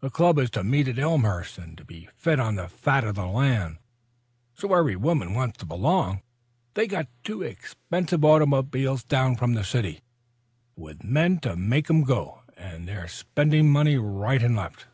The 0.00 0.10
club 0.10 0.38
is 0.40 0.50
to 0.50 0.62
meet 0.62 0.88
at 0.88 0.98
Elmhurst 0.98 1.56
and 1.56 1.78
to 1.78 1.86
be 1.86 2.06
fed 2.14 2.38
on 2.38 2.56
the 2.56 2.68
fat 2.68 3.02
of 3.02 3.14
the 3.14 3.24
land; 3.24 3.78
so 4.52 4.74
every 4.74 4.94
woman 4.94 5.32
wants 5.32 5.56
to 5.56 5.64
belong. 5.64 6.20
They've 6.74 6.86
got 6.86 7.08
two 7.22 7.40
expensive 7.40 8.22
automobiles 8.26 9.04
down 9.04 9.36
from 9.36 9.54
the 9.54 9.64
city, 9.64 10.02
with 10.76 11.02
men 11.02 11.38
to 11.38 11.56
make 11.56 11.86
them 11.86 12.04
go, 12.04 12.42
and 12.58 12.86
they're 12.86 13.08
spending 13.08 13.72
money 13.72 13.96
right 13.96 14.42
and 14.42 14.54
left." 14.54 14.86